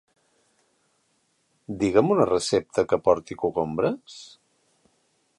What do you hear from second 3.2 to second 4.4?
cogombres?